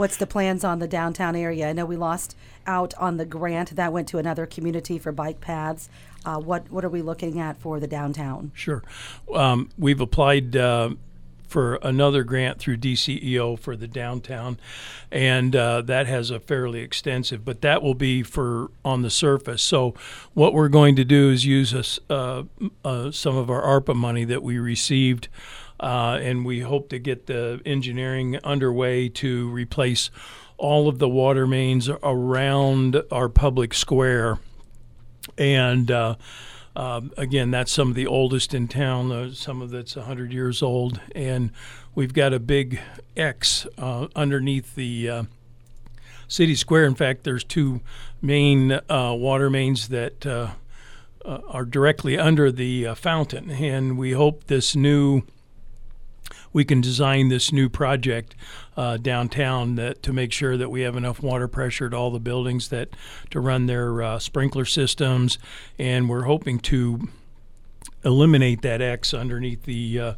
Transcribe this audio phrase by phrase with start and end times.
[0.00, 1.68] what's the plans on the downtown area?
[1.68, 2.34] I know we lost
[2.66, 5.90] out on the grant that went to another community for bike paths.
[6.24, 8.50] Uh, what what are we looking at for the downtown?
[8.54, 8.82] Sure.
[9.34, 10.94] Um, we've applied uh,
[11.46, 14.58] for another grant through DCEO for the downtown,
[15.12, 19.62] and uh, that has a fairly extensive, but that will be for on the surface.
[19.62, 19.94] So,
[20.32, 22.44] what we're going to do is use us, uh,
[22.86, 25.28] uh, some of our ARPA money that we received.
[25.80, 30.10] Uh, and we hope to get the engineering underway to replace
[30.58, 34.38] all of the water mains around our public square.
[35.38, 36.16] And uh,
[36.76, 39.10] uh, again, that's some of the oldest in town.
[39.10, 41.50] Uh, some of that's 100 years old, and
[41.94, 42.78] we've got a big
[43.16, 45.22] X uh, underneath the uh,
[46.28, 46.84] city square.
[46.84, 47.80] In fact, there's two
[48.20, 50.26] main water mains that
[51.24, 55.22] are directly under the fountain, and we hope this new
[56.52, 58.34] we can design this new project
[58.76, 62.20] uh, downtown that to make sure that we have enough water pressure at all the
[62.20, 62.88] buildings that
[63.30, 65.38] to run their uh, sprinkler systems,
[65.78, 67.08] and we're hoping to
[68.04, 70.12] eliminate that X underneath the uh,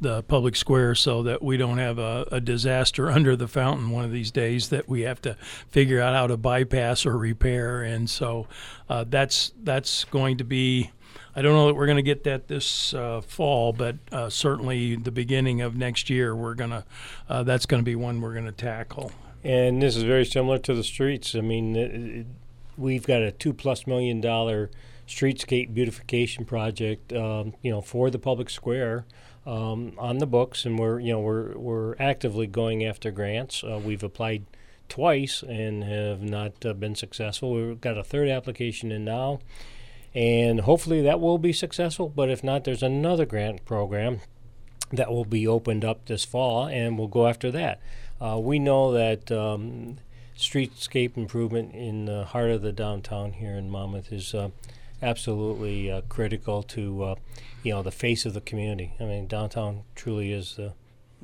[0.00, 4.04] the public square so that we don't have a, a, disaster under the fountain one
[4.04, 5.34] of these days that we have to
[5.68, 7.82] figure out how to bypass or repair.
[7.82, 8.46] And so
[8.88, 10.92] uh, that's that's going to be
[11.38, 14.96] I don't know that we're going to get that this uh, fall, but uh, certainly
[14.96, 16.84] the beginning of next year, we're going to.
[17.28, 19.12] Uh, that's going to be one we're going to tackle.
[19.44, 21.36] And this is very similar to the streets.
[21.36, 22.26] I mean, it, it,
[22.76, 24.68] we've got a two plus million dollar
[25.06, 29.06] streetscape beautification project, um, you know, for the public square.
[29.46, 33.62] Um, on the books, and we're you know we're we're actively going after grants.
[33.62, 34.44] Uh, we've applied
[34.88, 37.52] twice and have not uh, been successful.
[37.52, 39.38] We've got a third application in now,
[40.14, 42.08] and hopefully that will be successful.
[42.08, 44.20] But if not, there's another grant program
[44.92, 47.80] that will be opened up this fall, and we'll go after that.
[48.20, 49.98] Uh, we know that um,
[50.36, 54.48] streetscape improvement in the heart of the downtown here in Monmouth is uh,
[55.02, 57.14] absolutely uh, critical to uh,
[57.62, 58.94] you know the face of the community.
[58.98, 60.58] I mean, downtown truly is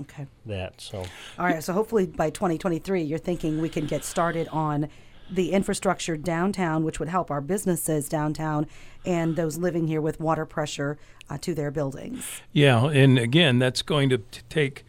[0.00, 0.81] okay that.
[0.81, 0.99] So
[1.39, 1.62] all right.
[1.62, 4.89] So hopefully by 2023, you're thinking we can get started on
[5.31, 8.67] the infrastructure downtown, which would help our businesses downtown
[9.05, 10.99] and those living here with water pressure
[11.29, 12.43] uh, to their buildings.
[12.53, 14.85] Yeah, and again, that's going to t- take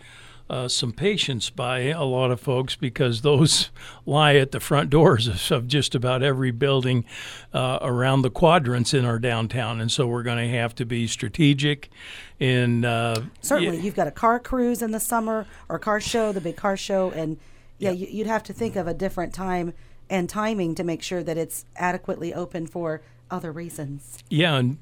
[0.47, 3.72] uh, some patience by a lot of folks because those
[4.06, 7.03] lie at the front doors of just about every building
[7.53, 9.81] uh, around the quadrants in our downtown.
[9.81, 11.90] And so we're going to have to be strategic.
[12.40, 16.41] In uh, certainly, you've got a car cruise in the summer or car show, the
[16.41, 17.38] big car show, and
[17.79, 18.07] yeah, yeah.
[18.09, 19.73] you'd have to think of a different time
[20.09, 24.19] and timing to make sure that it's adequately open for other reasons.
[24.29, 24.77] Yeah, and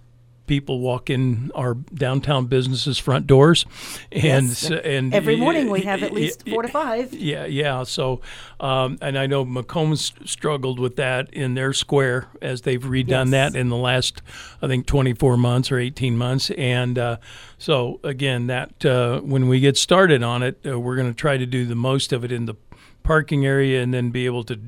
[0.48, 3.66] people walk in our downtown businesses front doors
[4.12, 4.70] and yes.
[4.70, 8.20] and every morning we have at least four to five yeah yeah so
[8.60, 13.32] um, and i know macomb's struggled with that in their square as they've redone yes.
[13.32, 14.22] that in the last
[14.62, 17.18] i think 24 months or 18 months and uh,
[17.58, 21.38] so again that uh, when we get started on it uh, we're going to try
[21.38, 22.56] to do the most of it in the
[23.04, 24.60] parking area and then be able to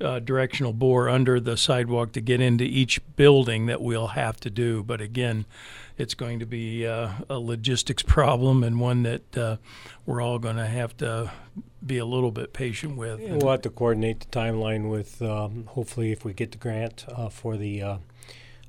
[0.00, 4.50] uh, directional bore under the sidewalk to get into each building that we'll have to
[4.50, 4.82] do.
[4.82, 5.46] But again,
[5.98, 9.56] it's going to be uh, a logistics problem and one that uh,
[10.06, 11.30] we're all going to have to
[11.84, 13.20] be a little bit patient with.
[13.20, 17.28] We'll have to coordinate the timeline with, um, hopefully, if we get the grant uh,
[17.28, 17.96] for the uh,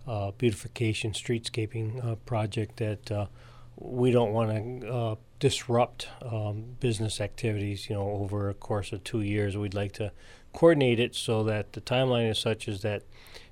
[0.07, 3.29] uh, beautification streetscaping project, that
[3.77, 9.21] we don't want to disrupt um, business activities, you know, over a course of two
[9.21, 9.57] years.
[9.57, 10.11] We'd like to
[10.53, 13.03] coordinate it so that the timeline is such as that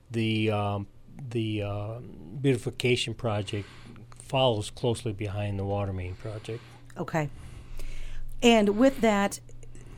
[0.09, 0.87] the um,
[1.31, 1.99] the uh,
[2.41, 3.67] beautification project
[4.21, 6.61] follows closely behind the water main project.
[6.95, 7.29] Okay.
[8.41, 9.39] And with that,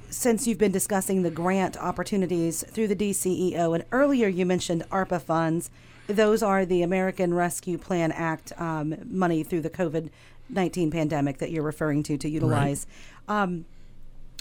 [0.10, 5.22] since you've been discussing the grant opportunities through the DCEO, and earlier you mentioned ARPA
[5.22, 5.70] funds,
[6.08, 10.10] those are the American Rescue Plan Act um, money through the COVID
[10.52, 12.86] 19 pandemic that you're referring to to utilize,
[13.28, 13.44] right.
[13.44, 13.66] um,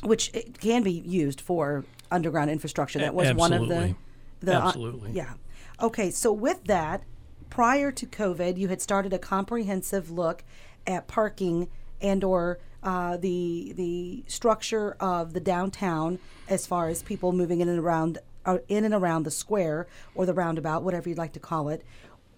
[0.03, 2.99] which can be used for underground infrastructure.
[2.99, 3.69] That was Absolutely.
[3.69, 3.97] one of
[4.41, 5.11] the, the uh, Absolutely.
[5.11, 5.33] Uh, yeah.
[5.81, 7.05] Okay, so with that,
[7.49, 10.45] prior to COVID, you had started a comprehensive look
[10.87, 11.69] at parking
[12.01, 16.19] and or uh, the the structure of the downtown
[16.49, 20.25] as far as people moving in and around uh, in and around the square or
[20.27, 21.85] the roundabout, whatever you'd like to call it.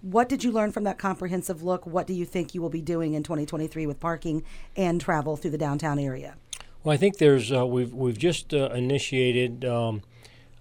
[0.03, 1.87] What did you learn from that comprehensive look?
[1.87, 4.43] What do you think you will be doing in 2023 with parking
[4.77, 6.35] and travel through the downtown area?
[6.83, 10.03] Well, I think there's uh, we've we've just uh, initiated um,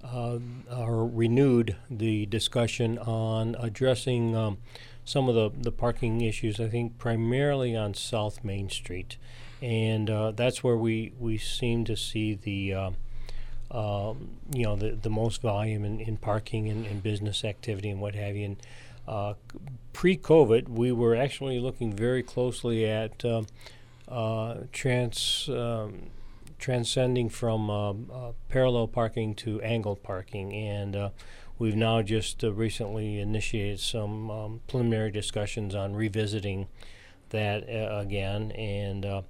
[0.03, 0.38] uh,
[0.69, 4.59] or renewed the discussion on addressing um,
[5.05, 6.59] some of the, the parking issues.
[6.59, 9.17] I think primarily on South Main Street,
[9.59, 12.91] and uh, that's where we we seem to see the uh,
[13.71, 17.99] um, you know the the most volume in, in parking and, and business activity and
[17.99, 18.45] what have you.
[18.45, 18.57] And
[19.11, 19.33] uh,
[19.91, 23.43] pre-COVID, we were actually looking very closely at uh,
[24.07, 26.09] uh, trans um,
[26.59, 31.09] transcending from um, uh, parallel parking to angled parking, and uh,
[31.59, 36.67] we've now just uh, recently initiated some um, preliminary discussions on revisiting
[37.29, 39.05] that again and.
[39.05, 39.21] Uh,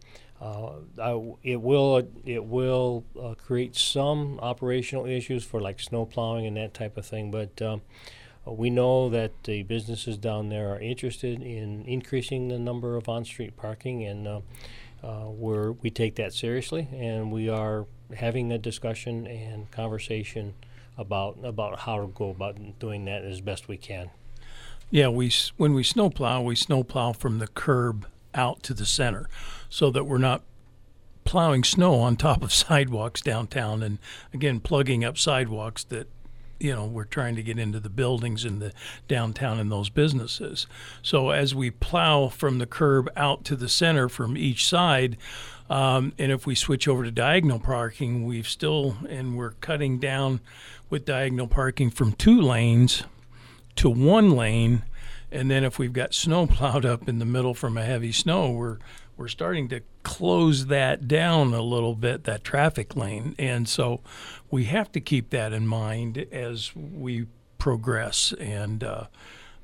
[1.44, 6.74] it will it will uh, create some operational issues for like snow plowing and that
[6.74, 7.62] type of thing, but
[8.46, 13.08] um, we know that the businesses down there are interested in increasing the number of
[13.08, 14.42] on-street parking, and uh,
[15.04, 17.86] uh, we're, we take that seriously, and we are
[18.16, 20.54] having a discussion and conversation
[20.98, 24.10] about about how to go about doing that as best we can.
[24.90, 28.06] Yeah, we when we snowplow, we snowplow from the curb
[28.36, 29.28] out to the center,
[29.70, 30.44] so that we're not
[31.24, 34.00] plowing snow on top of sidewalks downtown, and
[34.34, 36.08] again plugging up sidewalks that
[36.62, 38.72] you know we're trying to get into the buildings in the
[39.08, 40.68] downtown and those businesses.
[41.02, 45.18] So as we plow from the curb out to the center from each side,
[45.70, 50.42] um, and if we switch over to diagonal parking, we've still and we're cutting down
[50.90, 53.04] with diagonal parking from two lanes
[53.78, 54.84] to one lane.
[55.32, 58.52] And then if we've got snow plowed up in the middle from a heavy snow,
[58.52, 58.78] we're
[59.18, 63.36] we're starting to close that down a little bit, that traffic lane.
[63.38, 64.02] And so
[64.50, 67.28] we have to keep that in mind as we
[67.58, 68.34] progress.
[68.40, 69.06] And, uh,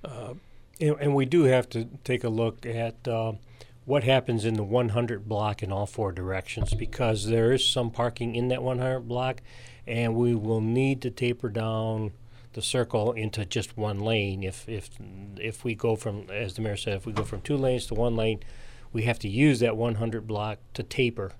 [0.04, 0.34] uh,
[0.80, 3.34] and, and, we do have to take a look at uh,
[3.86, 8.36] what happens in the 100 block in all four directions because there is some parking
[8.36, 9.42] in that 100 block,
[9.88, 12.12] and we will need to taper down
[12.54, 14.90] the circle into just one lane if if
[15.40, 17.94] if we go from as the mayor said if we go from two lanes to
[17.94, 18.40] one lane
[18.98, 21.32] we have to use that 100 block to taper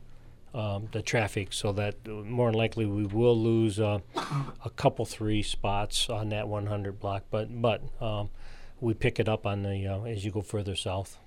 [0.54, 3.98] um, the traffic so that uh, more than likely we will lose uh,
[4.64, 8.30] a couple three spots on that 100 block but but um,
[8.80, 11.18] we pick it up on the uh, as you go further south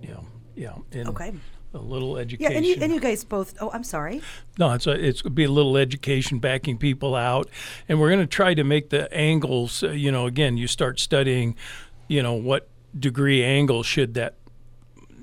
[0.00, 0.20] yeah
[0.54, 1.34] yeah and okay
[1.74, 2.50] a little education.
[2.50, 3.54] Yeah, and you, and you guys both.
[3.60, 4.22] Oh, I'm sorry.
[4.58, 7.48] No, it's a, it's going to be a little education, backing people out,
[7.88, 9.84] and we're going to try to make the angles.
[9.84, 11.54] Uh, you know, again, you start studying,
[12.08, 12.68] you know, what
[12.98, 14.34] degree angle should that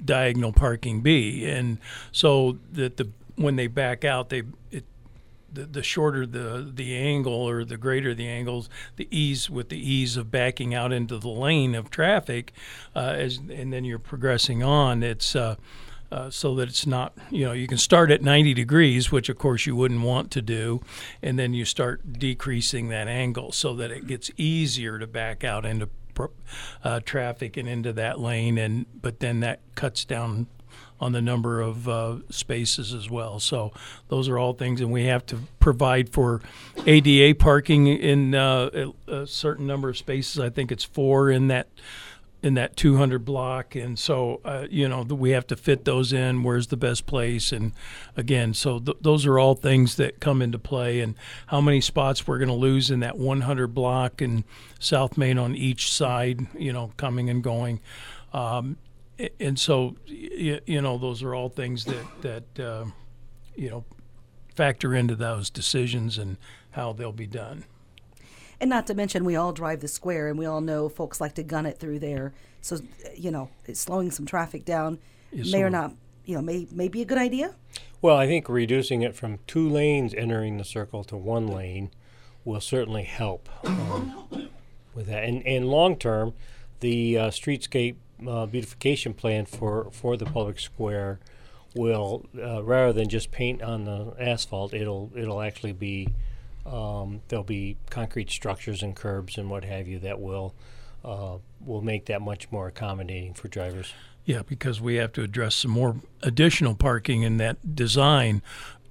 [0.07, 1.77] diagonal parking be, and
[2.11, 4.83] so that the when they back out, they it,
[5.51, 9.77] the, the shorter the the angle or the greater the angles, the ease with the
[9.77, 12.53] ease of backing out into the lane of traffic,
[12.95, 15.03] uh, as and then you're progressing on.
[15.03, 15.55] It's uh,
[16.11, 19.37] uh, so that it's not, you know, you can start at 90 degrees, which of
[19.37, 20.81] course you wouldn't want to do,
[21.21, 25.65] and then you start decreasing that angle so that it gets easier to back out
[25.65, 25.89] into
[26.83, 30.47] uh, traffic and into that lane, and but then that cuts down
[30.99, 33.39] on the number of uh, spaces as well.
[33.39, 33.71] So
[34.07, 36.41] those are all things, and we have to provide for
[36.85, 40.39] ADA parking in uh, a, a certain number of spaces.
[40.39, 41.67] I think it's four in that
[42.47, 46.41] in that 200 block and so uh, you know we have to fit those in
[46.41, 47.73] where's the best place and
[48.15, 51.13] again so th- those are all things that come into play and
[51.47, 54.43] how many spots we're going to lose in that 100 block and
[54.79, 57.79] south main on each side you know coming and going.
[58.33, 58.77] Um,
[59.39, 62.85] and so you, know those are all things that that uh,
[63.55, 63.85] you know
[64.53, 66.37] factor into those decisions and
[66.71, 67.63] how they'll be done
[68.59, 71.35] and not to mention, we all drive the square, and we all know folks like
[71.35, 72.33] to gun it through there.
[72.61, 72.79] So,
[73.15, 74.99] you know, slowing some traffic down
[75.31, 75.93] yes, may or not,
[76.25, 77.55] you know, may, may be a good idea.
[78.01, 81.91] Well, I think reducing it from two lanes entering the circle to one lane
[82.45, 84.49] will certainly help um,
[84.93, 85.23] with that.
[85.23, 86.33] And, and long term,
[86.79, 87.95] the uh, streetscape
[88.27, 91.19] uh, beautification plan for, for the public square
[91.75, 96.07] will, uh, rather than just paint on the asphalt, it'll it'll actually be
[96.67, 100.53] um, there'll be concrete structures and curbs and what have you that will
[101.03, 103.93] uh, will make that much more accommodating for drivers.
[104.25, 108.41] Yeah, because we have to address some more additional parking in that design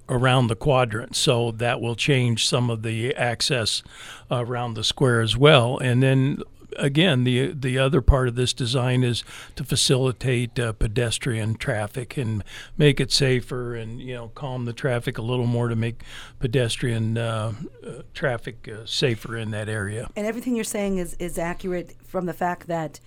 [0.09, 1.15] around the quadrant.
[1.15, 3.83] So that will change some of the access
[4.31, 5.77] around the square as well.
[5.77, 6.41] And then
[6.77, 9.23] again, the the other part of this design is
[9.55, 12.43] to facilitate uh, pedestrian traffic and
[12.77, 16.03] make it safer, and you know, calm the traffic a little more to make
[16.39, 17.53] pedestrian uh,
[17.85, 20.09] uh, traffic uh, safer in that area.
[20.15, 22.99] And everything you're saying is is accurate from the fact that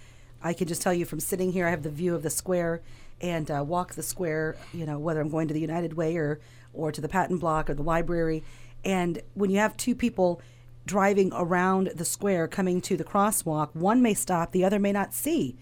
[0.42, 2.80] I can just tell you from sitting here, I have the view of the square
[3.20, 4.56] and uh, walk the square.
[4.72, 6.40] You know, whether I'm going to the United Way or
[6.72, 8.42] or to the Patent Block or the library,
[8.84, 10.40] and when you have two people
[10.86, 15.14] driving around the square coming to the crosswalk, one may stop, the other may not
[15.14, 15.56] see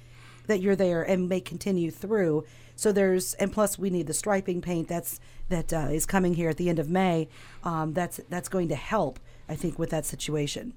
[0.47, 2.45] that you're there and may continue through.
[2.75, 6.49] So there's and plus we need the striping paint that's that uh, is coming here
[6.49, 7.29] at the end of May.
[7.65, 10.75] Um, that's that's going to help, I think, with that situation.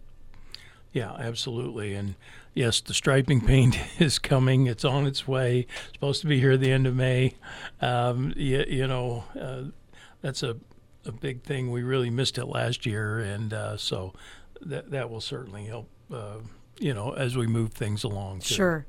[0.94, 1.94] Yeah, absolutely.
[1.96, 2.16] And
[2.54, 4.68] yes, the striping paint is coming.
[4.68, 5.68] It's on its way.
[5.86, 7.36] It's supposed to be here at the end of May.
[7.80, 9.64] Um, you, you know, uh,
[10.22, 10.58] that's a,
[11.06, 11.72] a big thing.
[11.72, 13.20] We really missed it last year.
[13.20, 14.14] And uh, so
[14.62, 16.38] that, that will certainly help, uh,
[16.80, 18.40] you know, as we move things along.
[18.40, 18.56] Too.
[18.56, 18.86] Sure.